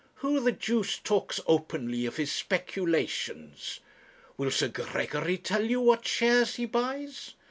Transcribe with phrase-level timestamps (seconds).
[0.25, 3.81] Who the deuce talks openly of his speculations?
[4.35, 7.35] Will Sir Gregory tell you what shares he buys?